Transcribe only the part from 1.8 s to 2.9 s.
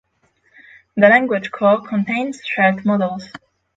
contains shared